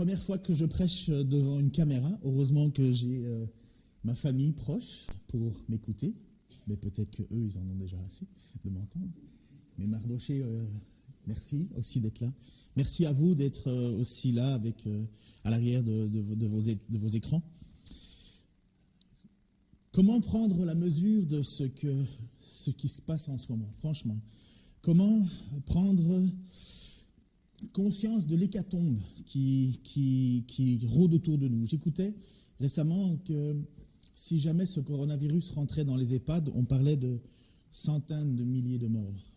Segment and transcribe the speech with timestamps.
[0.00, 2.10] première fois que je prêche devant une caméra.
[2.24, 3.44] Heureusement que j'ai euh,
[4.02, 6.14] ma famille proche pour m'écouter.
[6.66, 8.24] Mais peut-être que eux, ils en ont déjà assez
[8.64, 9.10] de m'entendre.
[9.76, 10.64] Mais Mardoché, euh,
[11.26, 12.32] merci aussi d'être là.
[12.76, 14.88] Merci à vous d'être euh, aussi là avec,
[15.44, 17.42] à l'arrière de, vos, écrans.
[19.92, 24.18] Comment prendre la mesure de ce qui se passe en ce moment, franchement
[24.80, 25.26] Comment
[25.66, 26.26] prendre
[27.72, 31.64] conscience de l'hécatombe qui, rôde autour de nous.
[31.66, 32.14] J'écoutais
[32.58, 33.56] récemment que
[34.14, 37.18] si jamais ce coronavirus rentrait dans les EHPAD, on parlait de
[37.70, 39.34] centaines de milliers de morts.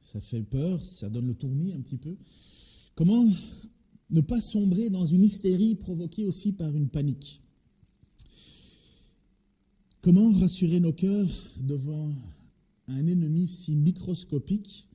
[0.00, 2.16] Ça fait peur, ça donne le tournis un petit peu.
[2.94, 3.24] Comment
[4.10, 7.40] ne pas sombrer dans une hystérie provoquée aussi par une panique?
[10.02, 11.30] Comment rassurer nos cœurs
[11.60, 12.12] devant
[12.88, 14.88] un ennemi si microscopique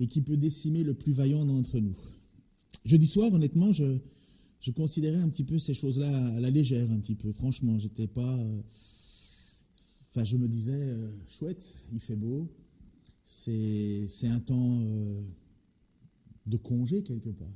[0.00, 1.96] et qui peut décimer le plus vaillant d'entre nous.
[2.86, 3.98] Jeudi soir, honnêtement, je,
[4.74, 7.30] considérais un petit peu ces choses-là à la légère, un petit peu.
[7.30, 8.38] Franchement, j'étais pas.
[8.38, 8.62] Euh,
[10.08, 12.48] enfin, je me disais, euh, chouette, il fait beau.
[13.22, 15.22] C'est, un temps euh,
[16.46, 17.48] de congé quelque part.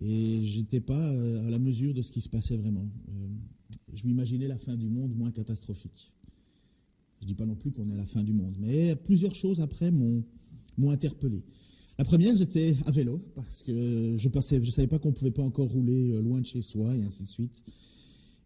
[0.00, 2.88] Et j'étais pas à la mesure de ce qui se passait vraiment.
[3.94, 6.12] je m'imaginais la fin du monde moins catastrophique.
[7.20, 9.60] Je dis pas non plus qu'on est à la fin du monde, mais plusieurs choses
[9.60, 10.22] après m'ont
[10.78, 11.42] m'ont interpellé.
[11.98, 15.42] La première, j'étais à vélo parce que je ne je savais pas qu'on pouvait pas
[15.42, 17.64] encore rouler euh, loin de chez soi et ainsi de suite.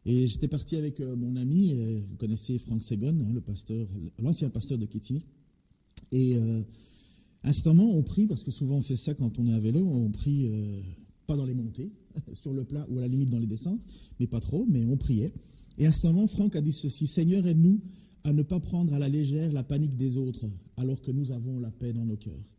[0.05, 3.87] Et j'étais parti avec euh, mon ami, euh, vous connaissez Franck Segon, hein, le pasteur,
[4.21, 5.25] l'ancien pasteur de Kétini.
[6.11, 6.63] Et euh,
[7.45, 10.11] instantanément, on prie, parce que souvent on fait ça quand on est à vélo, on
[10.11, 10.51] prie
[11.27, 11.93] pas dans les montées,
[12.35, 13.87] sur le plat ou à la limite dans les descentes,
[14.19, 15.33] mais pas trop, mais on priait.
[15.79, 17.81] Et instantanément, Franck a dit ceci Seigneur, aide-nous
[18.25, 21.59] à ne pas prendre à la légère la panique des autres, alors que nous avons
[21.59, 22.55] la paix dans nos cœurs.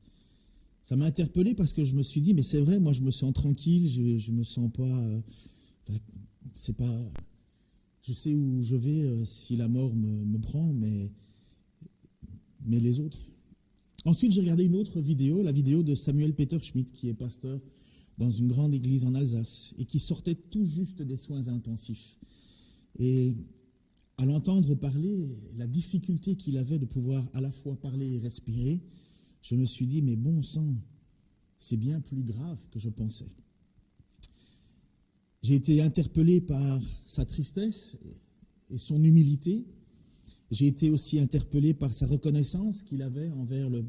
[0.82, 3.12] Ça m'a interpellé parce que je me suis dit, mais c'est vrai, moi je me
[3.12, 4.84] sens tranquille, je, ne me sens pas.
[4.84, 5.22] Euh,
[6.54, 7.12] c'est pas.
[8.02, 11.10] Je sais où je vais euh, si la mort me, prend, mais,
[12.66, 13.20] mais les autres.
[14.04, 17.62] Ensuite, j'ai regardé une autre vidéo, la vidéo de Samuel Peter Schmidt, qui est pasteur
[18.18, 22.18] dans une grande église en Alsace et qui sortait tout juste des soins intensifs.
[23.00, 23.34] Et
[24.18, 28.82] à l'entendre parler, la difficulté qu'il avait de pouvoir à la fois parler et respirer,
[29.42, 30.76] je me suis dit, mais bon sang,
[31.58, 33.30] c'est bien plus grave que je pensais.
[35.42, 37.98] J'ai été interpellé par sa tristesse
[38.70, 39.66] et son humilité.
[40.52, 43.86] J'ai été aussi interpellé par sa reconnaissance qu'il avait envers le,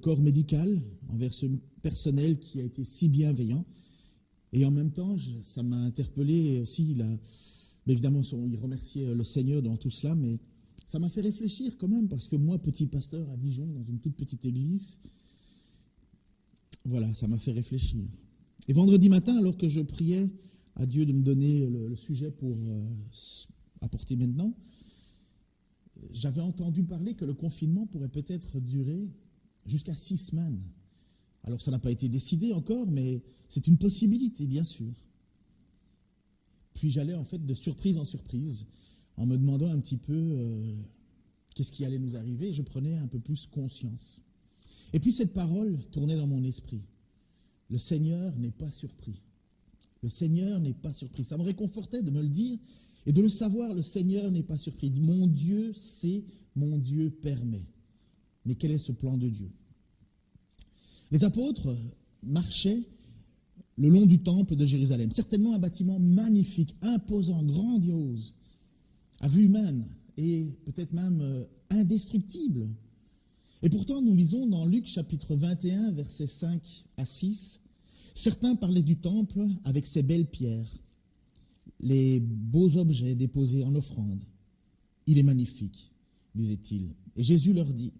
[0.00, 1.46] corps médical, envers ce
[1.82, 3.64] personnel qui a été si bienveillant.
[4.52, 7.06] Et en même temps, ça m'a interpellé aussi la,
[7.92, 10.38] évidemment, il remerciait le Seigneur dans tout cela, mais
[10.86, 14.00] ça m'a fait réfléchir quand même, parce que moi, petit pasteur à Dijon, dans une
[14.00, 15.00] toute petite église,
[16.84, 18.06] voilà, ça m'a fait réfléchir.
[18.68, 20.30] Et vendredi matin, alors que je priais
[20.76, 22.84] à Dieu de me donner le, sujet pour euh,
[23.80, 24.54] apporter maintenant,
[26.12, 29.10] j'avais entendu parler que le confinement pourrait peut-être durer
[29.66, 30.60] jusqu'à six semaines.
[31.44, 34.92] Alors ça n'a pas été décidé encore, mais c'est une possibilité, bien sûr.
[36.74, 38.66] Puis j'allais en fait de surprise en surprise
[39.16, 40.74] en me demandant un petit peu euh,
[41.54, 42.52] qu'est-ce qui allait nous arriver.
[42.52, 44.20] Je prenais un peu plus conscience.
[44.92, 46.82] Et puis cette parole tournait dans mon esprit.
[47.70, 49.22] Le Seigneur n'est pas surpris.
[50.02, 51.24] Le Seigneur n'est pas surpris.
[51.24, 52.58] Ça me réconfortait de me le dire
[53.06, 53.74] et de le savoir.
[53.74, 54.92] Le Seigneur n'est pas surpris.
[55.00, 56.24] Mon Dieu sait,
[56.56, 57.66] mon Dieu permet.
[58.44, 59.50] Mais quel est ce plan de Dieu?
[61.10, 61.74] Les apôtres
[62.22, 62.82] marchaient
[63.76, 65.10] le long du temple de Jérusalem.
[65.10, 68.34] Certainement un bâtiment magnifique, imposant, grandiose,
[69.20, 69.84] à vue humaine
[70.16, 72.68] et peut-être même euh, indestructible.
[73.62, 77.62] Et pourtant, nous lisons dans Luc chapitre 21, versets 5 à 6,
[78.12, 80.70] certains parlaient du temple avec ses belles pierres,
[81.80, 84.22] les beaux objets déposés en offrande.
[85.06, 85.92] Il est magnifique,
[86.34, 86.94] disait-il.
[87.16, 87.92] Et Jésus leur dit,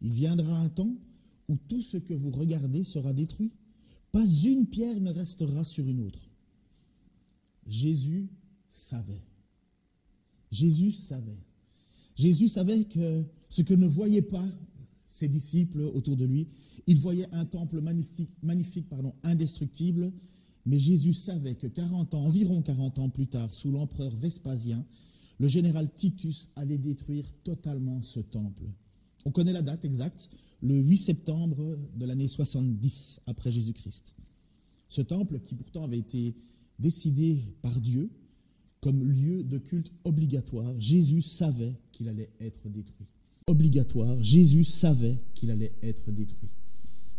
[0.00, 0.94] il viendra un temps
[1.48, 3.52] où tout ce que vous regardez sera détruit
[4.12, 6.28] pas une pierre ne restera sur une autre.
[7.66, 8.28] Jésus
[8.68, 9.22] savait.
[10.50, 11.40] Jésus savait.
[12.14, 14.46] Jésus savait que ce que ne voyaient pas
[15.06, 16.46] ses disciples autour de lui,
[16.86, 20.12] il voyait un temple magnifique, pardon, indestructible,
[20.66, 24.84] mais Jésus savait que 40 ans, environ 40 ans plus tard, sous l'empereur Vespasien,
[25.38, 28.64] le général Titus allait détruire totalement ce temple.
[29.24, 30.30] On connaît la date exacte,
[30.62, 34.16] le 8 septembre de l'année 70 après Jésus-Christ.
[34.88, 36.34] Ce temple, qui pourtant avait été
[36.78, 38.10] décidé par Dieu
[38.80, 43.06] comme lieu de culte obligatoire, Jésus savait qu'il allait être détruit.
[43.46, 46.50] Obligatoire, Jésus savait qu'il allait être détruit.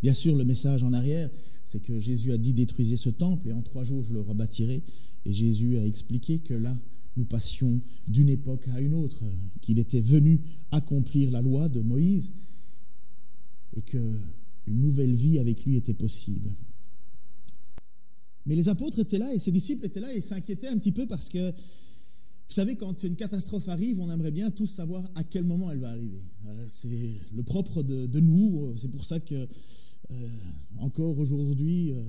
[0.01, 1.29] Bien sûr, le message en arrière,
[1.63, 4.83] c'est que Jésus a dit détruisez ce temple et en trois jours je le rebâtirai.
[5.25, 6.77] Et Jésus a expliqué que là,
[7.15, 9.23] nous passions d'une époque à une autre,
[9.61, 10.41] qu'il était venu
[10.71, 12.31] accomplir la loi de Moïse
[13.75, 13.97] et que
[14.67, 16.51] une nouvelle vie avec lui était possible.
[18.45, 21.07] Mais les apôtres étaient là et ses disciples étaient là et s'inquiétaient un petit peu
[21.07, 25.45] parce que, vous savez, quand une catastrophe arrive, on aimerait bien tous savoir à quel
[25.45, 26.23] moment elle va arriver.
[26.45, 28.73] Euh, c'est le propre de, nous.
[28.77, 29.47] C'est pour ça que,
[30.11, 30.27] euh,
[30.79, 32.03] encore aujourd'hui, euh,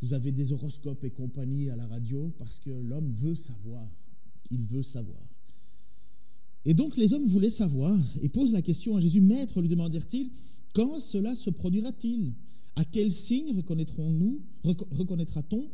[0.00, 3.86] vous avez des horoscopes et compagnie à la radio parce que l'homme veut savoir.
[4.50, 5.27] Il veut savoir.
[6.68, 10.30] Et donc les hommes voulaient savoir et posent la question à Jésus, Maître, lui demandèrent-ils,
[10.74, 12.34] quand cela se produira-t-il?
[12.76, 15.66] À quel signe reconnaîtrons-nous, reconnaîtra-t-on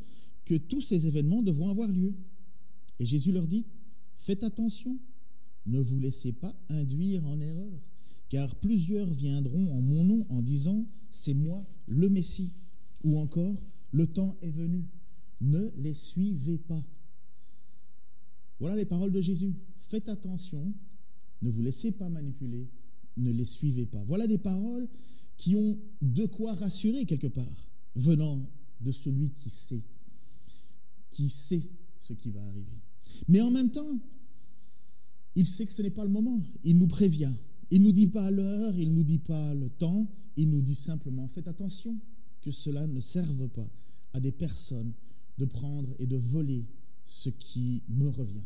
[0.45, 2.15] que tous ces événements devront avoir lieu?
[3.01, 3.67] Et Jésus leur dit,
[4.19, 4.97] Faites attention,
[5.67, 7.73] ne vous laissez pas induire en erreur,
[8.29, 12.53] car plusieurs viendront en mon nom en disant, C'est moi le Messie,
[13.03, 13.57] ou encore,
[13.91, 14.85] Le temps est venu,
[15.41, 16.85] ne les suivez pas.
[18.61, 19.55] Voilà les paroles de Jésus.
[19.81, 20.73] Faites attention,
[21.43, 22.69] ne vous laissez pas manipuler,
[23.17, 24.03] ne les suivez pas.
[24.05, 24.89] Voilà des paroles
[25.37, 28.41] qui ont de quoi rassurer quelque part, venant
[28.81, 29.83] de celui qui sait,
[31.11, 31.69] qui sait
[32.01, 32.79] ce qui va arriver.
[33.29, 34.01] Mais en même temps,
[35.35, 36.41] il sait que ce n'est pas le moment.
[36.63, 37.33] Il nous prévient.
[37.71, 40.07] Il ne nous dit pas l'heure, il ne nous dit pas le temps,
[40.37, 41.99] il nous dit simplement faites attention
[42.41, 43.69] que cela ne serve pas
[44.13, 44.93] à des personnes
[45.39, 46.67] de prendre et de voler
[47.07, 48.45] ce qui me revient.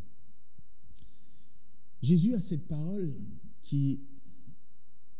[2.02, 3.12] Jésus a cette parole
[3.62, 4.00] qui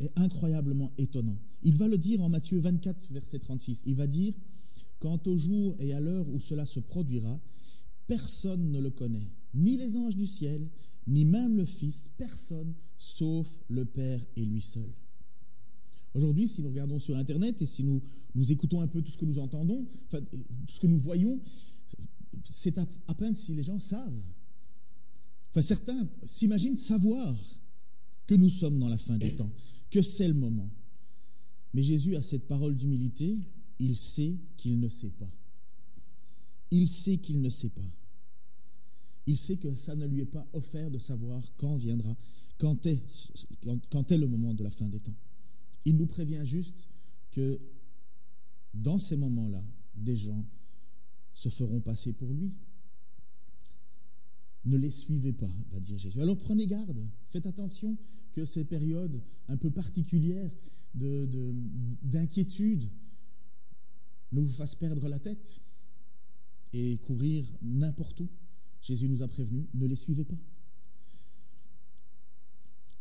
[0.01, 1.39] est incroyablement étonnant.
[1.63, 3.83] Il va le dire en Matthieu 24, verset 36.
[3.85, 4.35] Il va dire,
[5.01, 7.41] Quant au jour et à l'heure où cela se produira,
[8.07, 10.69] personne ne le connaît, ni les anges du ciel,
[11.07, 14.91] ni même le Fils, personne, sauf le Père et lui seul.
[16.15, 18.03] Aujourd'hui, si nous regardons sur Internet et si nous,
[18.35, 21.39] nous écoutons un peu tout ce que nous entendons, enfin, tout ce que nous voyons,
[22.45, 24.23] c'est à, peine si les gens savent.
[25.51, 27.37] Enfin, certains s'imaginent savoir
[28.27, 29.51] que nous sommes dans la fin des temps
[29.91, 30.71] que c'est le moment.
[31.75, 33.39] Mais Jésus a cette parole d'humilité,
[33.79, 35.31] il sait qu'il ne sait pas.
[36.71, 37.91] Il sait qu'il ne sait pas.
[39.27, 42.17] Il sait que ça ne lui est pas offert de savoir quand viendra,
[42.59, 45.15] quand est le moment de la fin des temps.
[45.85, 46.89] Il nous prévient juste
[47.31, 47.59] que
[48.75, 49.63] dans ces moments-là,
[49.95, 50.45] des gens
[51.39, 52.53] se feront passer pour lui.
[54.65, 56.21] Ne les suivez pas, va dire Jésus.
[56.21, 57.97] Alors prenez garde, faites attention
[58.33, 60.51] que ces périodes un peu particulières
[60.95, 62.91] d'inquiétude de,
[64.33, 65.61] ne vous fassent perdre la tête
[66.73, 68.29] et courir n'importe où.
[68.81, 70.39] Jésus nous a prévenus, ne les suivez pas.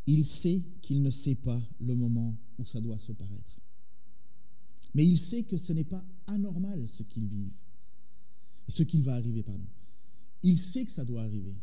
[0.05, 3.57] Il sait qu'il ne sait pas le moment où ça doit se paraître.
[4.93, 7.63] Mais il sait que ce n'est pas anormal ce qu'ils vivent,
[8.67, 9.65] ce qu'il va arriver, pardon.
[10.43, 11.55] Il sait que ça doit arriver.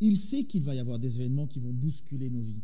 [0.00, 2.62] Il sait qu'il va y avoir des événements qui vont bousculer nos vies.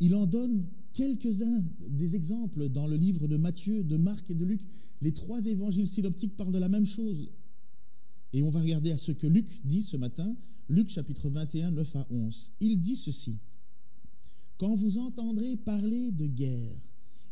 [0.00, 4.44] Il en donne quelques-uns des exemples dans le livre de Matthieu, de Marc et de
[4.44, 4.60] Luc.
[5.02, 7.28] Les trois évangiles synoptiques parlent de la même chose.
[8.32, 10.36] Et on va regarder à ce que Luc dit ce matin,
[10.68, 12.52] Luc chapitre 21, 9 à 11.
[12.60, 13.38] Il dit ceci.
[14.58, 16.80] Quand vous entendrez parler de guerre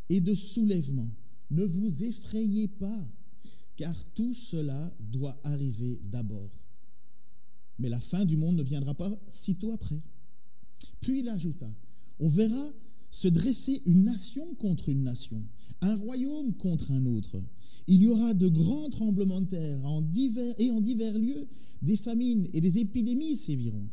[0.08, 1.08] et de soulèvement,
[1.50, 3.06] ne vous effrayez pas,
[3.78, 6.50] car tout cela doit arriver d'abord
[7.78, 10.02] mais la fin du monde ne viendra pas sitôt après.
[11.00, 11.68] Puis il ajouta,
[12.18, 12.72] on verra
[13.10, 15.42] se dresser une nation contre une nation,
[15.80, 17.40] un royaume contre un autre.
[17.86, 19.78] Il y aura de grands tremblements de terre
[20.58, 21.46] et en divers lieux,
[21.80, 23.88] des famines et des épidémies séviront.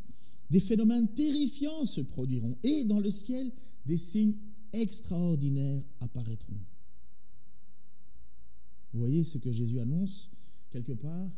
[0.50, 3.52] Des phénomènes terrifiants se produiront et dans le ciel,
[3.86, 4.36] des signes
[4.74, 6.60] extraordinaires apparaîtront.
[8.96, 10.30] Vous voyez ce que Jésus annonce
[10.70, 11.30] quelque part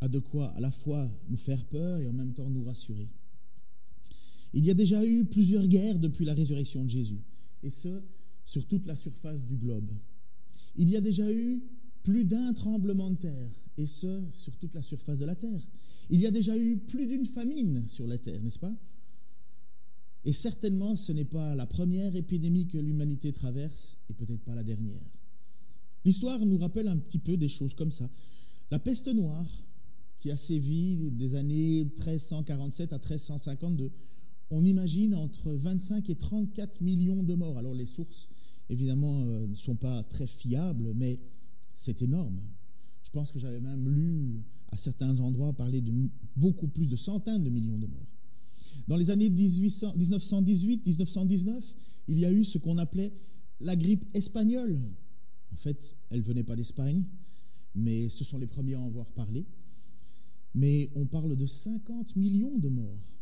[0.00, 3.08] a de quoi à la fois nous faire peur et en même temps nous rassurer.
[4.54, 7.20] Il y a déjà eu plusieurs guerres depuis la résurrection de Jésus,
[7.64, 8.00] et ce,
[8.44, 9.90] sur toute la surface du globe.
[10.76, 11.64] Il y a déjà eu
[12.04, 15.66] plus d'un tremblement de terre, et ce, sur toute la surface de la terre.
[16.10, 18.74] Il y a déjà eu plus d'une famine sur la terre, n'est-ce pas?
[20.24, 24.62] Et certainement, ce n'est pas la première épidémie que l'humanité traverse, et peut-être pas la
[24.62, 25.17] dernière.
[26.04, 28.08] L'histoire nous rappelle un petit peu des choses comme ça.
[28.70, 29.46] La peste noire,
[30.18, 33.90] qui a sévi des années 1347 à 1352.
[34.50, 37.58] On imagine entre 25 et 34 millions de morts.
[37.58, 38.28] Alors les sources,
[38.68, 41.18] évidemment, euh, ne sont pas très fiables, mais
[41.74, 42.40] c'est énorme.
[43.04, 45.92] Je pense que j'avais même lu à certains endroits parler de
[46.36, 48.06] beaucoup plus de centaines de millions de morts.
[48.86, 51.74] Dans les années 1918-1919,
[52.08, 53.12] il y a eu ce qu'on appelait
[53.60, 54.78] la grippe espagnole.
[55.52, 57.04] En fait, elle venait pas d'Espagne,
[57.74, 59.46] mais ce sont les premiers à en voir parlé.
[60.54, 63.18] Mais on parle de 50 millions de morts.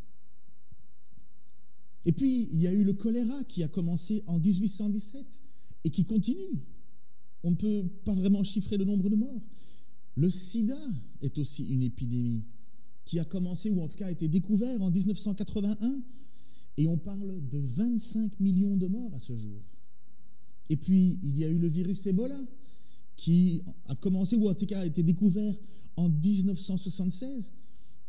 [2.04, 5.42] Et puis, il y a eu le choléra qui a commencé en 1817
[5.84, 6.62] et qui continue.
[7.42, 9.42] On ne peut pas vraiment chiffrer le nombre de morts.
[10.16, 10.78] Le sida
[11.20, 12.44] est aussi une épidémie
[13.04, 16.02] qui a commencé, ou en tout cas a été découvert en 1981,
[16.76, 19.62] et on parle de 25 millions de morts à ce jour.
[20.68, 22.38] Et puis, il y a eu le virus Ebola,
[23.16, 25.54] qui a commencé, ou en tout cas a été découvert
[25.96, 27.52] en 1976.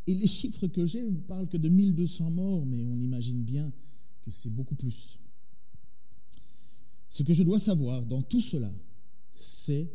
[0.06, 3.72] Et les chiffres que j'ai ne parlent que de 1200 morts, mais on imagine bien
[4.22, 5.18] que c'est beaucoup plus.
[7.08, 8.72] Ce que je dois savoir dans tout cela,
[9.34, 9.90] c'est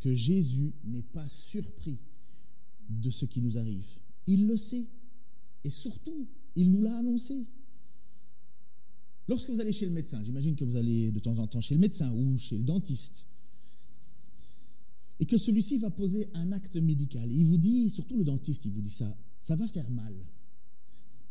[0.00, 1.98] que Jésus n'est pas surpris
[2.88, 3.86] de ce qui nous arrive.
[4.26, 4.86] Il le sait.
[5.64, 7.46] Et surtout, il nous l'a annoncé.
[9.28, 11.74] Lorsque vous allez chez le médecin, j'imagine que vous allez de temps en temps chez
[11.74, 13.26] le médecin ou chez le dentiste,
[15.20, 18.72] et que celui-ci va poser un acte médical, il vous dit, surtout le dentiste, il
[18.72, 20.14] vous dit ça, ça va faire mal.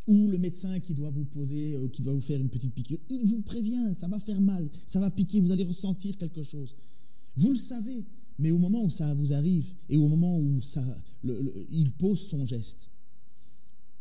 [0.07, 2.99] Ou le médecin qui doit vous poser, euh, qui doit vous faire une petite piqûre,
[3.09, 6.75] il vous prévient, ça va faire mal, ça va piquer, vous allez ressentir quelque chose.
[7.35, 8.05] Vous le savez,
[8.39, 10.83] mais au moment où ça vous arrive et au moment où ça,
[11.71, 12.89] il pose son geste,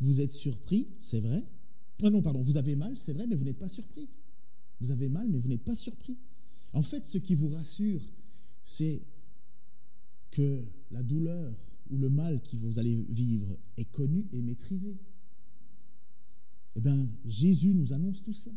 [0.01, 1.45] vous êtes surpris, c'est vrai.
[2.03, 4.09] Ah non, pardon, vous avez mal, c'est vrai, mais vous n'êtes pas surpris.
[4.81, 6.19] Vous avez mal, mais vous n'êtes pas surpris.
[6.73, 8.03] En fait, ce qui vous rassure,
[8.63, 9.01] c'est
[10.31, 11.55] que la douleur
[11.91, 14.99] ou le mal que vous allez vivre est connu et maîtrisé.
[16.75, 18.55] Eh bien, Jésus nous annonce tout cela.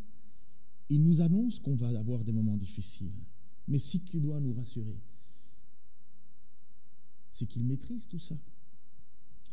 [0.90, 3.24] Il nous annonce qu'on va avoir des moments difficiles.
[3.68, 5.00] Mais ce qui doit nous rassurer,
[7.30, 8.36] c'est qu'il maîtrise tout ça.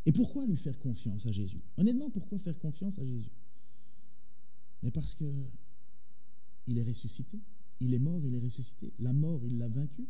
[0.05, 1.61] Et pourquoi lui faire confiance à Jésus?
[1.77, 3.31] Honnêtement, pourquoi faire confiance à Jésus?
[4.83, 5.25] Mais parce que
[6.67, 7.39] il est ressuscité.
[7.79, 8.93] Il est mort, il est ressuscité.
[8.99, 10.05] La mort, il l'a vaincu.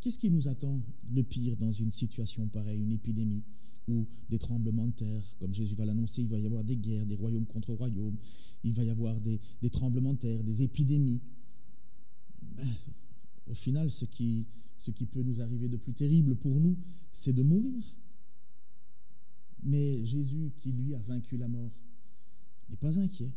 [0.00, 0.80] Qu'est-ce qui nous attend
[1.12, 3.42] le pire dans une situation pareille, une épidémie
[3.88, 7.06] ou des tremblements de terre Comme Jésus va l'annoncer, il va y avoir des guerres,
[7.06, 8.16] des royaumes contre royaumes,
[8.64, 11.20] il va y avoir des, tremblements de terre, des épidémies.
[12.56, 12.68] Ben,
[13.46, 14.46] au final, ce qui,
[14.76, 16.76] ce qui peut nous arriver de plus terrible pour nous,
[17.10, 17.84] c'est de mourir.
[19.62, 21.72] Mais Jésus, qui lui a vaincu la mort,
[22.68, 23.32] n'est pas inquiet.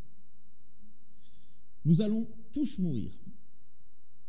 [1.86, 3.12] Nous allons tous mourir.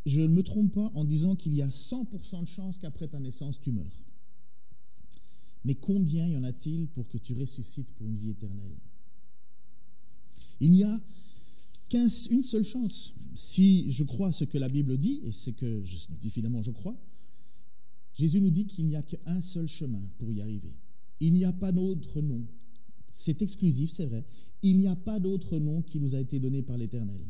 [0.04, 3.18] Je ne me trompe pas en disant qu'il y a 100% de chances qu'après ta
[3.18, 4.04] naissance, tu meurs.
[5.64, 8.76] Mais combien y en a-t-il pour que tu ressuscites pour une vie éternelle?
[10.60, 11.00] Il n'y a
[11.88, 13.14] qu'une seule chance.
[13.34, 16.96] Si je crois ce que la Bible dit, et ce que je, finalement je crois,
[18.14, 20.78] Jésus nous dit qu'il n'y a qu'un seul chemin pour y arriver.
[21.20, 22.46] Il n'y a pas d'autre nom.
[23.10, 24.25] C'est exclusif, c'est vrai.
[24.62, 27.20] Il n'y a pas d'autre nom qui nous a été donné par l'Éternel.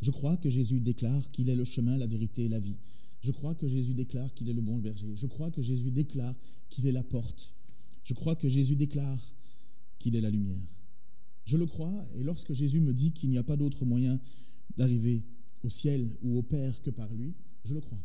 [0.00, 2.76] Je crois que Jésus déclare qu'il est le chemin, la vérité et la vie.
[3.22, 5.10] Je crois que Jésus déclare qu'il est le bon berger.
[5.16, 6.34] Je crois que Jésus déclare
[6.68, 7.54] qu'il est la porte.
[8.04, 9.18] Je crois que Jésus déclare
[9.98, 10.62] qu'il est la lumière.
[11.44, 14.20] Je le crois, et lorsque Jésus me dit qu'il n'y a pas d'autre moyen
[14.76, 15.24] d'arriver
[15.62, 17.34] au ciel ou au Père que par lui,
[17.64, 18.02] je le crois.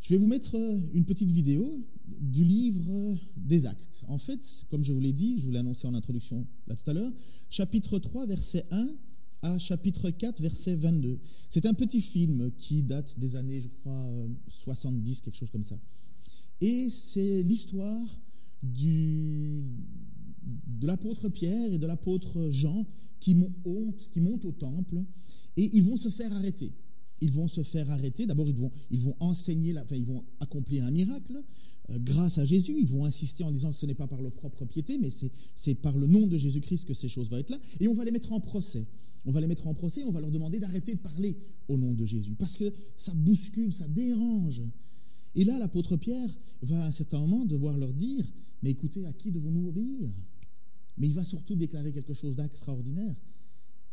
[0.00, 0.54] Je vais vous mettre
[0.92, 1.82] une petite vidéo
[2.20, 4.04] du livre des actes.
[4.08, 6.90] En fait, comme je vous l'ai dit, je vous l'ai annoncé en introduction là tout
[6.90, 7.12] à l'heure,
[7.48, 8.88] chapitre 3, verset 1
[9.44, 11.18] à chapitre 4, verset 22.
[11.50, 14.08] C'est un petit film qui date des années, je crois,
[14.48, 15.78] 70, quelque chose comme ça.
[16.60, 18.06] Et c'est l'histoire
[18.62, 19.64] du,
[20.42, 22.86] de l'apôtre Pierre et de l'apôtre Jean
[23.20, 25.02] qui montent, qui montent au temple
[25.58, 26.72] et ils vont se faire arrêter.
[27.20, 28.26] Ils vont se faire arrêter.
[28.26, 31.42] D'abord, ils vont, ils vont enseigner, enfin, ils vont accomplir un miracle
[31.90, 32.76] euh, grâce à Jésus.
[32.78, 35.10] Ils vont insister en disant que ce n'est pas par leur propre piété, mais
[35.54, 37.58] c'est par le nom de Jésus-Christ que ces choses vont être là.
[37.80, 38.86] Et on va les mettre en procès.
[39.26, 41.36] On va les mettre en procès, on va leur demander d'arrêter de parler
[41.68, 44.62] au nom de Jésus, parce que ça bouscule, ça dérange.
[45.34, 46.30] Et là, l'apôtre Pierre
[46.62, 48.24] va à un certain moment devoir leur dire,
[48.62, 50.10] mais écoutez, à qui devons-nous obéir?
[50.98, 53.16] Mais il va surtout déclarer quelque chose d'extraordinaire.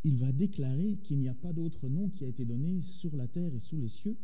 [0.04, 3.26] Il va déclarer qu'il n'y a pas d'autre nom qui a été donné sur la
[3.26, 4.16] terre et sous les cieux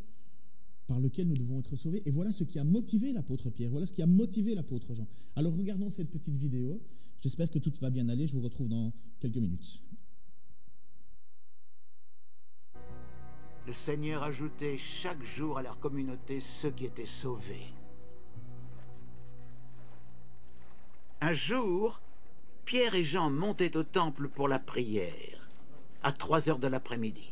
[0.87, 2.03] par lequel nous devons être sauvés.
[2.07, 5.07] Et voilà ce qui a motivé l'apôtre Pierre, voilà ce qui a motivé l'apôtre Jean.
[5.37, 6.81] Alors regardons cette petite vidéo.
[7.21, 8.27] J'espère que tout va bien aller.
[8.27, 9.83] Je vous retrouve dans quelques minutes.
[13.69, 17.67] Le Seigneur ajoutait chaque jour à leur communauté ceux qui étaient sauvés.
[21.21, 22.01] Un jour,
[22.65, 25.51] Pierre et Jean montaient au temple pour la prière,
[26.03, 27.31] à 3 heures de l'après-midi.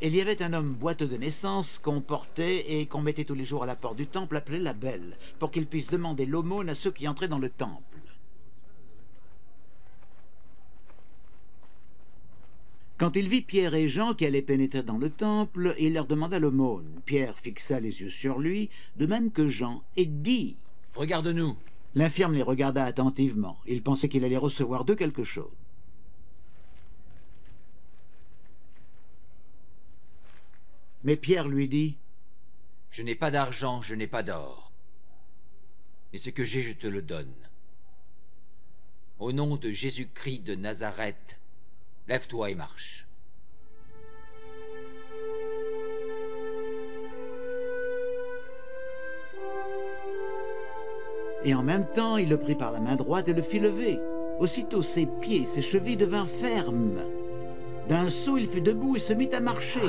[0.00, 3.44] Il y avait un homme boiteux de naissance qu'on portait et qu'on mettait tous les
[3.44, 6.76] jours à la porte du temple, appelé la Belle, pour qu'il puisse demander l'aumône à
[6.76, 7.91] ceux qui entraient dans le temple.
[13.02, 16.38] Quand il vit Pierre et Jean qui allaient pénétrer dans le temple, il leur demanda
[16.38, 17.00] l'aumône.
[17.04, 20.56] Pierre fixa les yeux sur lui, de même que Jean, et dit
[20.94, 21.56] Regarde-nous.
[21.96, 23.58] L'infirme les regarda attentivement.
[23.66, 25.50] Il pensait qu'il allait recevoir d'eux quelque chose.
[31.02, 31.96] Mais Pierre lui dit
[32.88, 34.70] Je n'ai pas d'argent, je n'ai pas d'or.
[36.12, 37.34] Mais ce que j'ai, je te le donne.
[39.18, 41.40] Au nom de Jésus-Christ de Nazareth,
[42.08, 43.06] lève-toi et marche.
[51.44, 53.98] Et en même temps, il le prit par la main droite et le fit lever.
[54.38, 57.00] Aussitôt ses pieds et ses chevilles devinrent fermes.
[57.88, 59.80] D'un saut, il fut debout et se mit à marcher.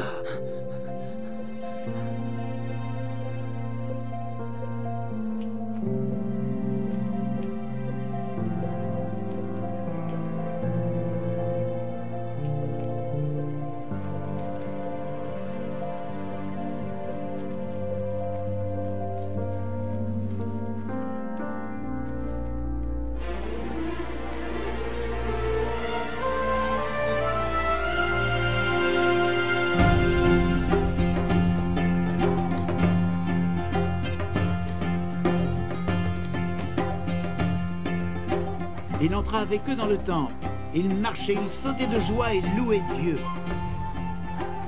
[39.04, 40.34] Il entra avec eux dans le temple.
[40.74, 43.18] Il marchait, il sautait de joie et louait Dieu.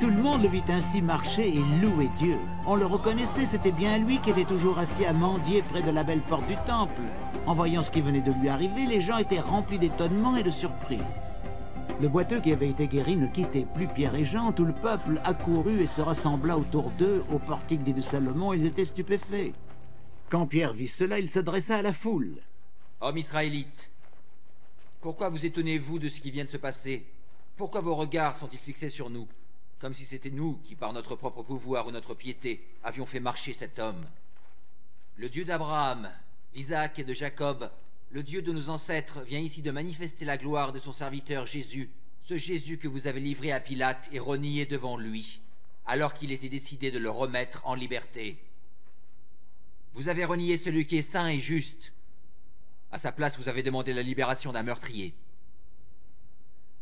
[0.02, 2.36] Tout le monde le vit ainsi marcher et louer Dieu.
[2.68, 6.04] On le reconnaissait, c'était bien lui qui était toujours assis à mendier près de la
[6.04, 7.02] belle porte du temple.
[7.48, 10.50] En voyant ce qui venait de lui arriver, les gens étaient remplis d'étonnement et de
[10.50, 11.42] surprise.
[12.02, 14.52] Le boiteux qui avait été guéri ne quittait plus Pierre et Jean.
[14.52, 18.52] Tout le peuple accourut et se rassembla autour d'eux au portique dit de Salomon.
[18.52, 19.54] Ils étaient stupéfaits.
[20.30, 22.42] Quand Pierre vit cela, il s'adressa à la foule.
[23.00, 23.92] Hommes israélites,
[25.06, 27.06] pourquoi vous étonnez-vous de ce qui vient de se passer?
[27.58, 29.28] Pourquoi vos regards sont-ils fixés sur nous?
[29.78, 33.54] Comme si c'était nous qui, par notre propre pouvoir ou notre piété, avions fait marcher
[33.54, 34.04] cet homme.
[35.18, 36.10] Le Dieu d'Abraham,
[36.56, 37.70] d'Isaac et de Jacob,
[38.10, 41.92] le Dieu de nos ancêtres, vient ici de manifester la gloire de son serviteur Jésus,
[42.24, 45.40] ce Jésus que vous avez livré à Pilate et renié devant lui,
[45.86, 48.40] alors qu'il était décidé de le remettre en liberté.
[49.94, 51.94] Vous avez renié celui qui est saint et juste,
[52.92, 55.14] à sa place, vous avez demandé la libération d'un meurtrier.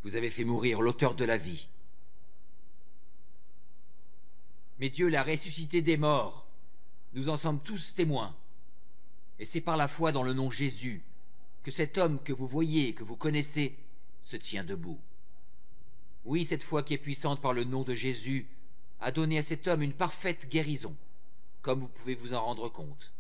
[0.04, 1.70] Vous avez fait mourir l'auteur de la vie.
[4.80, 6.46] Mais Dieu l'a ressuscité des morts.
[7.14, 8.36] Nous en sommes tous témoins.
[9.40, 11.04] Et c'est par la foi dans le nom Jésus
[11.64, 13.78] que cet homme que vous voyez et que vous connaissez
[14.22, 15.00] se tient debout.
[16.26, 18.48] Oui, cette foi qui est puissante par le nom de Jésus
[19.00, 20.96] a donné à cet homme une parfaite guérison,
[21.62, 23.13] comme vous pouvez vous en rendre compte.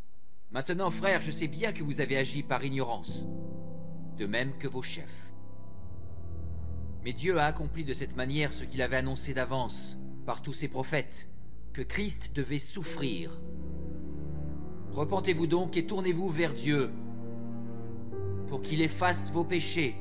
[0.53, 3.25] Maintenant, frère, je sais bien que vous avez agi par ignorance,
[4.17, 5.33] de même que vos chefs.
[7.03, 10.67] Mais Dieu a accompli de cette manière ce qu'il avait annoncé d'avance, par tous ses
[10.67, 11.27] prophètes,
[11.73, 13.41] que Christ devait souffrir.
[14.91, 16.91] Repentez-vous donc et tournez-vous vers Dieu,
[18.47, 19.95] pour qu'il efface vos péchés.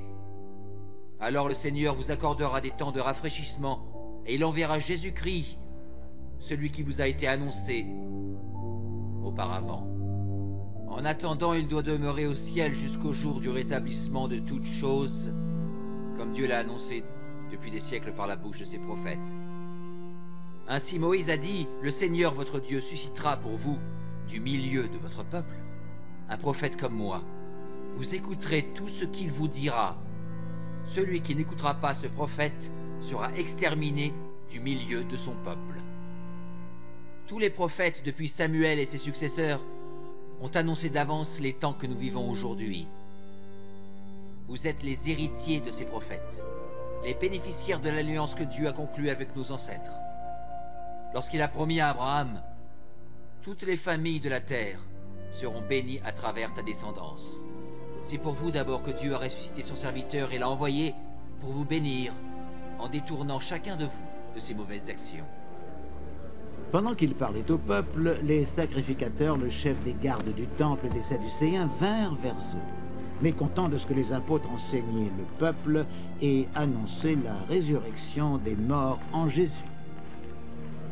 [1.19, 5.57] Alors le Seigneur vous accordera des temps de rafraîchissement, et il enverra Jésus-Christ,
[6.39, 7.87] celui qui vous a été annoncé
[9.25, 9.92] auparavant.
[10.93, 15.33] En attendant, il doit demeurer au ciel jusqu'au jour du rétablissement de toutes choses,
[16.19, 17.03] comme Dieu l'a annoncé
[17.51, 19.19] depuis des siècles par la bouche de ses prophètes.
[20.69, 23.79] Ainsi Moïse a dit, le Seigneur votre Dieu suscitera pour vous,
[24.29, 25.57] du milieu de votre peuple,
[26.29, 27.23] un prophète comme moi.
[27.97, 29.97] Vous écouterez tout ce qu'il vous dira.
[30.85, 34.13] Celui qui n'écoutera pas ce prophète sera exterminé
[34.51, 35.81] du milieu de son peuple.
[37.27, 39.65] Tous les prophètes depuis Samuel et ses successeurs
[40.43, 42.89] ont annoncé d'avance les temps que nous vivons aujourd'hui.
[44.49, 46.43] Vous êtes les héritiers de ces prophètes,
[47.05, 49.93] les bénéficiaires de l'alliance que Dieu a conclue avec nos ancêtres.
[51.15, 52.43] Lorsqu'il a promis à Abraham,
[53.41, 54.81] toutes les familles de la terre
[55.31, 57.25] seront bénies à travers ta descendance.
[58.03, 60.93] C'est pour vous d'abord que Dieu a ressuscité son serviteur et l'a envoyé
[61.41, 62.13] pour vous bénir
[62.81, 65.25] en détournant chacun de vous de ses mauvaises actions.
[66.73, 71.03] Pendant qu'il parlait au peuple, les sacrificateurs, le chef des gardes du temple et des
[71.03, 75.85] Sadducéens vinrent vers eux, mécontents de ce que les apôtres enseignaient le peuple
[76.23, 79.53] et annonçaient la résurrection des morts en Jésus.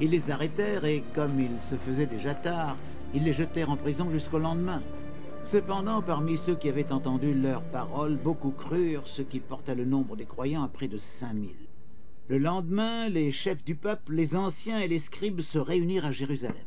[0.03, 2.77] Ils les arrêtèrent et, comme il se faisait déjà tard,
[3.14, 4.83] ils les jetèrent en prison jusqu'au lendemain.
[5.47, 10.14] Cependant, parmi ceux qui avaient entendu leurs paroles, beaucoup crurent, ce qui porta le nombre
[10.14, 11.70] des croyants à près de cinq mille.
[12.31, 16.64] Le lendemain, les chefs du peuple, les anciens et les scribes se réunirent à Jérusalem.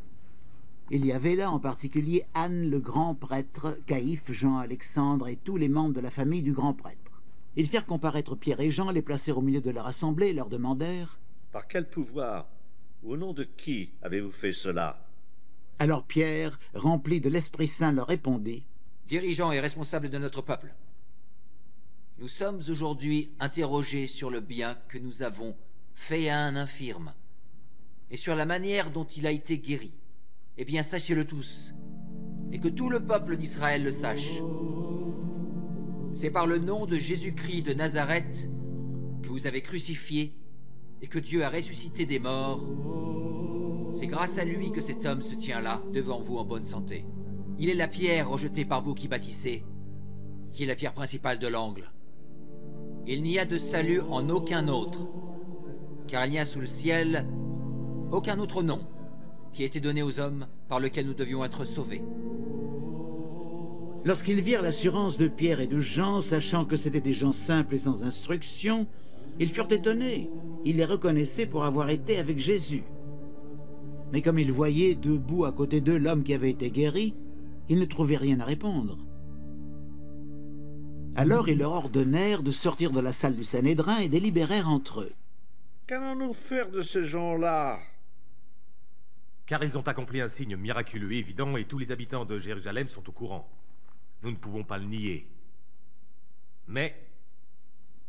[0.91, 5.55] Il y avait là en particulier Anne le grand prêtre, Caïphe, Jean, Alexandre et tous
[5.55, 7.23] les membres de la famille du grand prêtre.
[7.55, 10.49] Ils firent comparaître Pierre et Jean, les placèrent au milieu de leur assemblée, et leur
[10.49, 11.17] demandèrent
[11.53, 12.49] Par quel pouvoir
[13.01, 15.07] Au nom de qui avez-vous fait cela?
[15.79, 18.65] Alors Pierre, rempli de l'Esprit Saint, leur répondit
[19.07, 20.73] Dirigeants et responsables de notre peuple,
[22.23, 25.57] nous sommes aujourd'hui interrogés sur le bien que nous avons
[25.93, 27.11] fait à un infirme
[28.09, 29.91] et sur la manière dont il a été guéri.
[30.57, 31.73] Eh bien, sachez-le tous,
[32.53, 34.41] et que tout le peuple d'Israël le sache.
[36.13, 38.49] C'est par le nom de Jésus-Christ de Nazareth
[39.21, 40.33] que vous avez crucifié
[41.01, 42.65] et que Dieu a ressuscité des morts.
[43.93, 47.05] C'est grâce à lui que cet homme se tient là, devant vous en bonne santé.
[47.59, 49.65] Il est la pierre rejetée par vous qui bâtissez,
[50.53, 51.92] qui est la pierre principale de l'angle.
[53.05, 55.07] Il n'y a de salut en aucun autre,
[56.07, 57.25] car il n'y a sous le ciel
[58.11, 58.79] aucun autre nom
[59.51, 62.01] qui a été donné aux hommes par lequel nous devions être sauvés.
[64.05, 67.79] Lorsqu'ils virent l'assurance de Pierre et de Jean, sachant que c'étaient des gens simples et
[67.79, 68.87] sans instruction,
[69.39, 70.29] ils furent étonnés.
[70.63, 72.83] Ils les reconnaissaient pour avoir été avec Jésus.
[74.13, 77.15] Mais comme ils voyaient debout à côté d'eux l'homme qui avait été guéri,
[77.67, 78.97] ils ne trouvaient rien à répondre.
[81.15, 85.13] Alors ils leur ordonnèrent de sortir de la salle du Sanhédrin et délibérèrent entre eux.
[85.85, 87.79] Qu'allons-nous faire de ces gens-là
[89.45, 93.07] Car ils ont accompli un signe miraculeux évident et tous les habitants de Jérusalem sont
[93.07, 93.47] au courant.
[94.23, 95.27] Nous ne pouvons pas le nier.
[96.67, 96.95] Mais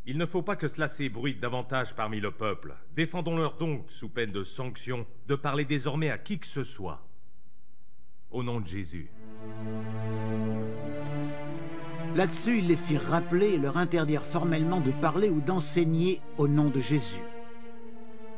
[0.07, 2.75] il ne faut pas que cela s'ébruite davantage parmi le peuple.
[2.95, 7.05] Défendons-leur donc, sous peine de sanction, de parler désormais à qui que ce soit.
[8.31, 9.09] Au nom de Jésus.
[12.15, 16.69] Là-dessus, ils les firent rappeler et leur interdirent formellement de parler ou d'enseigner au nom
[16.69, 17.21] de Jésus.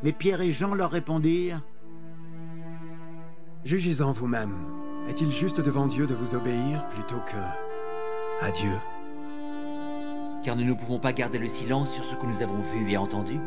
[0.03, 1.61] Mais Pierre et Jean leur répondirent
[3.63, 4.55] Jugez-en vous-même.
[5.07, 8.73] Est-il juste devant Dieu de vous obéir plutôt que à Dieu?
[10.43, 12.97] Car nous ne pouvons pas garder le silence sur ce que nous avons vu et
[12.97, 13.39] entendu.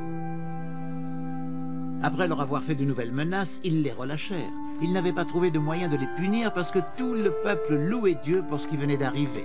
[2.02, 4.52] Après leur avoir fait de nouvelles menaces, ils les relâchèrent.
[4.80, 8.18] Ils n'avaient pas trouvé de moyen de les punir parce que tout le peuple louait
[8.22, 9.44] Dieu pour ce qui venait d'arriver.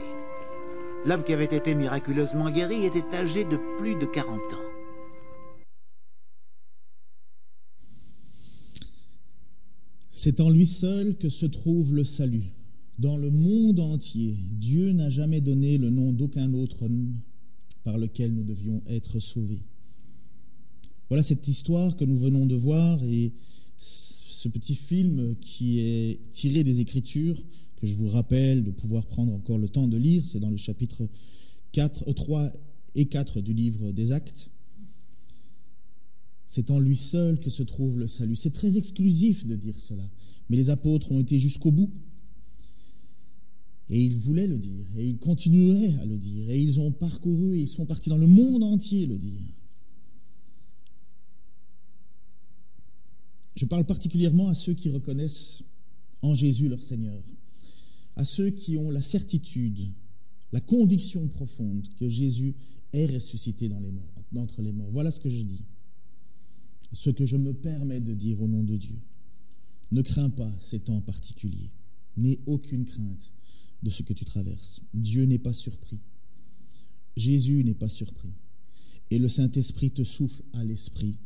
[1.05, 4.75] L'homme qui avait été miraculeusement guéri était âgé de plus de 40 ans.
[10.09, 12.55] C'est en lui seul que se trouve le salut.
[12.97, 17.13] Dans le monde entier, Dieu n'a jamais donné le nom d'aucun autre homme
[17.83, 19.61] par lequel nous devions être sauvés.
[21.09, 23.31] Voilà cette histoire que nous venons de voir et
[23.77, 27.39] ce petit film qui est tiré des Écritures,
[27.75, 30.57] que je vous rappelle de pouvoir prendre encore le temps de lire, c'est dans le
[30.57, 31.07] chapitre
[31.71, 32.53] 4, 3
[32.95, 34.49] et 4 du livre des Actes.
[36.47, 38.35] C'est en lui seul que se trouve le salut.
[38.35, 40.09] C'est très exclusif de dire cela,
[40.49, 41.91] mais les apôtres ont été jusqu'au bout.
[43.89, 47.55] Et ils voulaient le dire, et ils continueraient à le dire, et ils ont parcouru,
[47.55, 49.41] et ils sont partis dans le monde entier le dire.
[53.55, 55.63] Je parle particulièrement à ceux qui reconnaissent
[56.21, 57.21] en Jésus leur Seigneur,
[58.15, 59.81] à ceux qui ont la certitude,
[60.51, 62.55] la conviction profonde que Jésus
[62.93, 64.89] est ressuscité dans les morts, d'entre les morts.
[64.91, 65.65] Voilà ce que je dis.
[66.93, 69.01] Ce que je me permets de dire au nom de Dieu.
[69.91, 71.71] Ne crains pas ces temps particuliers.
[72.15, 73.33] N'aie aucune crainte
[73.83, 74.81] de ce que tu traverses.
[74.93, 75.99] Dieu n'est pas surpris.
[77.17, 78.33] Jésus n'est pas surpris.
[79.11, 81.17] Et le Saint-Esprit te souffle à l'esprit.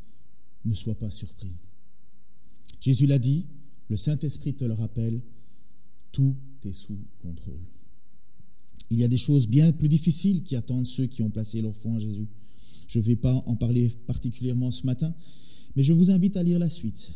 [0.65, 1.56] Ne sois pas surpris.
[2.82, 3.45] Jésus l'a dit,
[3.89, 5.21] le Saint-Esprit te le rappelle,
[6.12, 6.36] tout
[6.71, 7.59] sous contrôle.
[8.91, 11.75] Il y a des choses bien plus difficiles qui attendent ceux qui ont placé leur
[11.75, 12.27] foi en Jésus.
[12.87, 15.13] Je ne vais pas en parler particulièrement ce matin,
[15.75, 17.11] mais je vous invite à lire la suite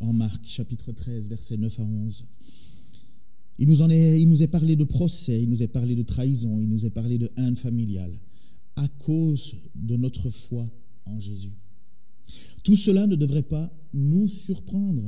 [0.00, 2.24] en Marc chapitre 13, versets 9 à 11.
[3.58, 6.02] Il nous, en est, il nous est parlé de procès, il nous est parlé de
[6.02, 8.18] trahison, il nous est parlé de haine familiale,
[8.76, 10.68] à cause de notre foi
[11.04, 11.52] en Jésus.
[12.64, 15.02] Tout cela ne devrait pas nous surprendre.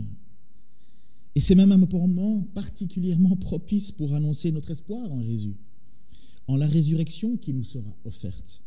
[1.34, 5.56] Et c'est même un moment particulièrement propice pour annoncer notre espoir en Jésus,
[6.46, 8.62] en la résurrection qui nous sera offerte.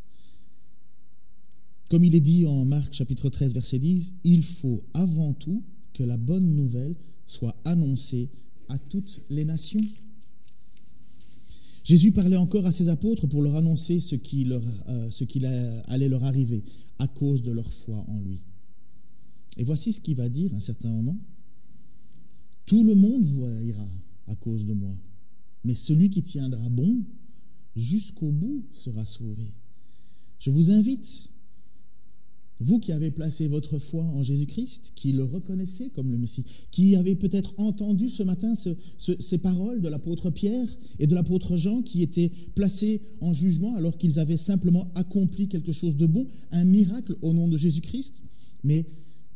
[1.90, 6.04] Comme il est dit en Marc chapitre 13 verset 10, il faut avant tout que
[6.04, 8.30] la bonne nouvelle soit annoncée
[8.68, 9.84] à toutes les nations.
[11.86, 16.10] Jésus parlait encore à ses apôtres pour leur annoncer ce qui, euh, ce qui allait
[16.10, 16.66] leur arriver
[17.00, 18.44] à cause de leur foi en lui.
[19.56, 21.18] Et voici ce qu'il va dire à un certain moment.
[22.68, 23.90] Tout le monde voira
[24.28, 24.94] à cause de moi,
[25.64, 27.02] mais celui qui tiendra bon
[27.78, 29.50] jusqu'au bout sera sauvé.
[30.38, 31.30] Je vous invite
[32.60, 36.98] Vous qui avez placé votre foi en Jésus-Christ, qui le reconnaissez comme le Messie, qui
[36.98, 40.68] avez peut-être entendu ce matin ces paroles de l'apôtre Pierre
[41.00, 45.72] et de l'apôtre Jean qui étaient placés en jugement alors qu'ils avaient simplement accompli quelque
[45.72, 48.24] chose de bon, un miracle au nom de Jésus-Christ,
[48.64, 48.86] mais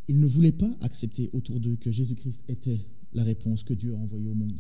[0.10, 2.82] ils ne voulaient pas accepter autour d'eux que Jésus-Christ était
[3.14, 4.58] la réponse que Dieu a envoyée au monde.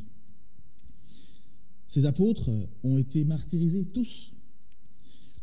[1.87, 2.49] Ces apôtres
[2.83, 4.31] ont été martyrisés, tous.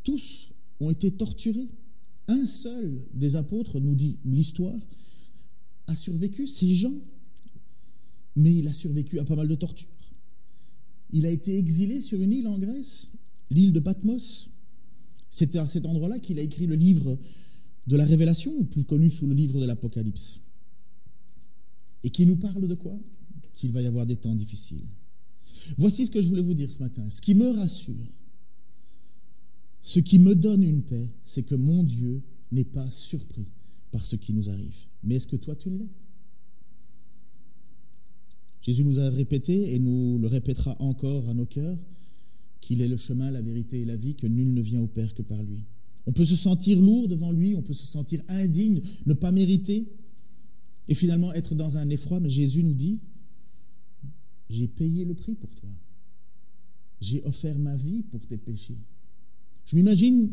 [0.02, 1.68] Tous ont été torturés
[2.28, 4.78] un seul des apôtres, nous dit l'histoire,
[5.86, 6.92] a survécu, c'est Jean.
[8.36, 9.88] Mais il a survécu à pas mal de tortures.
[11.10, 13.10] Il a été exilé sur une île en Grèce,
[13.50, 14.50] l'île de Patmos.
[15.30, 17.18] C'était à cet endroit-là qu'il a écrit le livre
[17.86, 20.40] de la Révélation, plus connu sous le livre de l'Apocalypse.
[22.04, 22.98] Et qui nous parle de quoi?
[23.52, 24.86] Qu'il va y avoir des temps difficiles.
[25.76, 27.08] Voici ce que je voulais vous dire ce matin.
[27.10, 27.94] Ce qui me rassure,
[29.82, 33.46] ce qui me donne une paix, c'est que mon Dieu n'est pas surpris
[33.90, 34.86] par ce qui nous arrive.
[35.02, 35.88] Mais est-ce que toi tu l'es?
[38.62, 41.78] Jésus nous a répété et nous le répétera encore à nos cœurs
[42.60, 45.14] qu'il est le chemin, la vérité et la vie, que nul ne vient au Père
[45.14, 45.64] que par lui.
[46.06, 49.86] On peut se sentir lourd devant lui, on peut se sentir indigne, ne pas mériter,
[50.88, 53.00] et finalement être dans un effroi, mais Jésus nous dit,
[54.48, 55.68] j'ai payé le prix pour toi.
[57.00, 58.78] J'ai offert ma vie pour tes péchés.
[59.66, 60.32] Je m'imagine,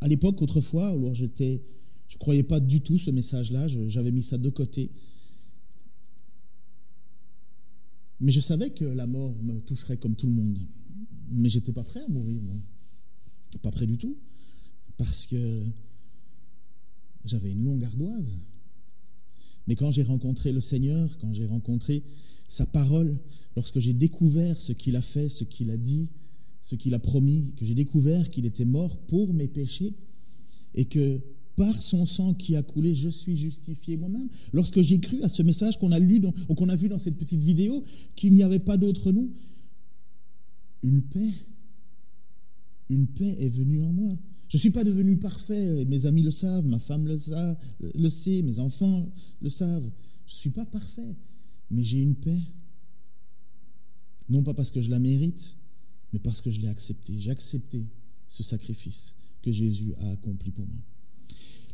[0.00, 1.62] à l'époque, autrefois, alors j'étais,
[2.08, 4.90] je ne croyais pas du tout ce message-là, j'avais mis ça de côté.
[8.20, 10.56] Mais je savais que la mort me toucherait comme tout le monde.
[11.32, 12.56] Mais j'étais pas prêt à mourir, moi.
[13.62, 14.16] Pas prêt du tout.
[14.96, 15.64] Parce que
[17.24, 18.36] j'avais une longue ardoise.
[19.66, 22.02] Mais quand j'ai rencontré le Seigneur, quand j'ai rencontré
[22.48, 23.18] sa parole,
[23.56, 26.08] lorsque j'ai découvert ce qu'il a fait, ce qu'il a dit,
[26.60, 29.94] ce qu'il a promis, que j'ai découvert qu'il était mort pour mes péchés
[30.74, 31.20] et que
[31.56, 34.28] par son sang qui a coulé, je suis justifié moi-même.
[34.52, 37.16] Lorsque j'ai cru à ce message qu'on a lu ou qu'on a vu dans cette
[37.16, 37.84] petite vidéo,
[38.16, 39.28] qu'il n'y avait pas d'autre nom,
[40.82, 41.30] une paix,
[42.88, 44.16] une paix est venue en moi.
[44.52, 47.16] Je ne suis pas devenu parfait, mes amis le savent, ma femme le,
[47.94, 49.10] le sait, mes enfants
[49.40, 49.90] le savent.
[50.26, 51.16] Je ne suis pas parfait,
[51.70, 52.38] mais j'ai une paix.
[54.28, 55.56] Non pas parce que je la mérite,
[56.12, 57.18] mais parce que je l'ai accepté.
[57.18, 57.86] J'ai accepté
[58.28, 60.82] ce sacrifice que Jésus a accompli pour moi.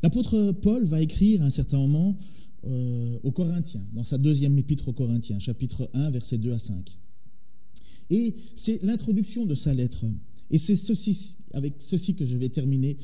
[0.05, 2.17] L'apôtre Paul va écrire à un certain moment
[2.65, 6.97] euh, aux Corinthiens, dans sa deuxième épître aux Corinthiens, chapitre 1, versets 2 à 5.
[8.11, 10.05] Et c'est l'introduction de sa lettre.
[10.51, 10.75] Et c'est
[11.53, 12.97] avec ceci que je vais terminer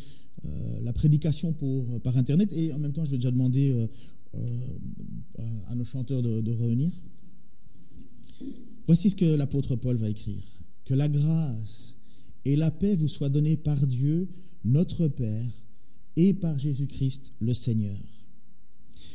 [0.44, 2.52] euh, la prédication pour, par Internet.
[2.52, 3.88] Et en même temps, je vais déjà demander
[4.34, 4.48] euh,
[5.66, 6.90] à nos chanteurs de revenir.
[8.86, 10.42] Voici ce que l'apôtre Paul va écrire.
[10.84, 11.96] Que la grâce
[12.44, 14.28] et la paix vous soient données par Dieu,
[14.64, 15.50] notre Père,
[16.16, 17.98] et par Jésus-Christ, le Seigneur.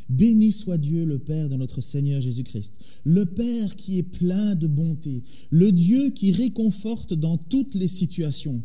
[0.09, 4.67] Béni soit Dieu, le Père de notre Seigneur Jésus-Christ, le Père qui est plein de
[4.67, 8.61] bonté, le Dieu qui réconforte dans toutes les situations.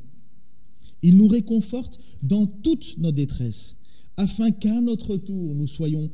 [1.03, 3.77] Il nous réconforte dans toutes nos détresses,
[4.17, 6.11] afin qu'à notre tour nous soyons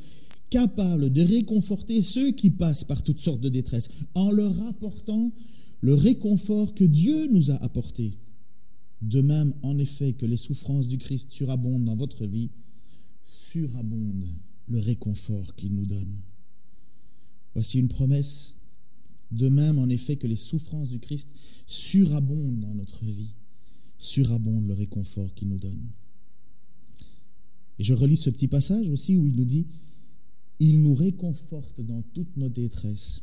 [0.51, 5.33] capables de réconforter ceux qui passent par toutes sortes de détresses, en leur apportant
[5.81, 8.15] le réconfort que Dieu nous a apporté.
[9.01, 12.51] De même, en effet, que les souffrances du Christ surabondent dans votre vie,
[13.25, 14.27] surabonde
[14.71, 16.23] le réconfort qu'il nous donne.
[17.55, 18.57] Voici une promesse.
[19.31, 21.35] De même, en effet, que les souffrances du Christ
[21.67, 23.35] surabondent dans notre vie,
[23.99, 25.91] surabonde le réconfort qu'il nous donne.
[27.79, 29.67] Et je relis ce petit passage aussi où il nous dit,
[30.59, 33.23] Il nous réconforte dans toutes nos détresses,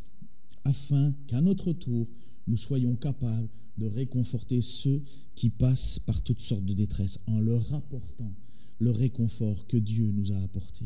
[0.64, 2.08] afin qu'à notre tour,
[2.48, 5.02] nous soyons capables de réconforter ceux
[5.36, 8.34] qui passent par toutes sortes de détresses en leur apportant
[8.80, 10.86] le réconfort que Dieu nous a apporté.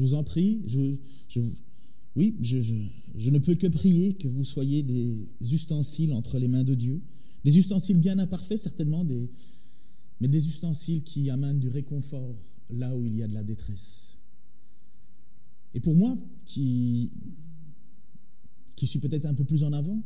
[0.00, 1.40] Je vous en prie, je,
[2.16, 6.74] oui, je, ne peux que prier que vous soyez des ustensiles entre les mains de
[6.74, 7.02] Dieu,
[7.44, 9.04] des ustensiles bien imparfaits certainement,
[10.20, 12.34] mais des ustensiles qui amènent du réconfort
[12.70, 14.16] là où il y a de la détresse.
[15.74, 17.10] Et pour moi, qui
[18.76, 20.02] suis peut-être un peu plus en avant,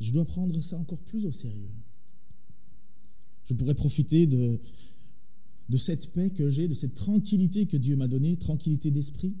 [0.00, 1.72] je dois prendre ça encore plus au sérieux.
[3.46, 4.60] Je pourrais profiter de,
[5.68, 9.34] de cette paix que j'ai, de cette tranquillité que Dieu m'a donnée, tranquillité d'esprit.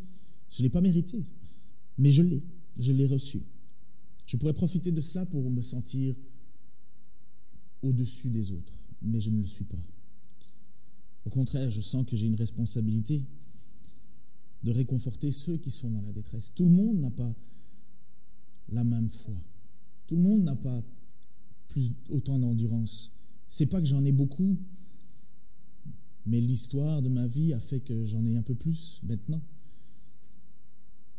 [0.50, 1.24] Je ne l'ai pas mérité,
[1.98, 2.42] mais je l'ai,
[2.78, 3.42] je l'ai reçu.
[4.26, 6.14] Je pourrais profiter de cela pour me sentir
[7.82, 9.82] au-dessus des autres, mais je ne le suis pas.
[11.26, 13.24] Au contraire, je sens que j'ai une responsabilité
[14.62, 16.52] de réconforter ceux qui sont dans la détresse.
[16.54, 17.34] Tout le monde n'a pas
[18.70, 19.36] la même foi.
[20.06, 20.82] Tout le monde n'a pas
[21.68, 23.12] plus, autant d'endurance.
[23.48, 24.56] C'est pas que j'en ai beaucoup,
[26.26, 29.42] Mais l'histoire de ma vie a fait que j'en ai un peu plus maintenant.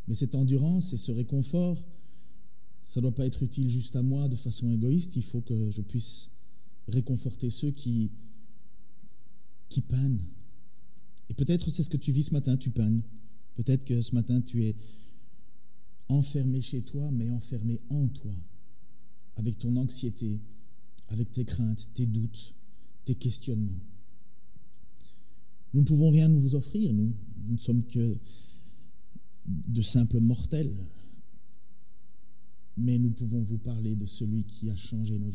[0.08, 1.76] Mais cette endurance et ce réconfort,
[2.82, 5.16] ça ne doit pas être utile juste à moi de façon égoïste.
[5.16, 6.30] Il faut que je puisse
[6.88, 8.10] réconforter ceux qui,
[9.68, 10.22] qui peinent.
[11.28, 13.02] Et peut-être c'est ce que tu vis ce matin, tu peines.
[13.56, 14.76] Peut-être que ce matin tu es
[16.08, 18.32] enfermé chez toi, mais enfermé en toi,
[19.36, 20.40] avec ton anxiété,
[21.08, 22.54] avec tes craintes, tes doutes,
[23.04, 23.80] tes questionnements.
[25.76, 27.12] Nous ne pouvons rien vous offrir, nous.
[27.44, 28.16] Nous ne sommes que
[29.46, 30.72] de simples mortels.
[32.78, 35.34] Mais nous pouvons vous parler de celui qui a changé nos vies.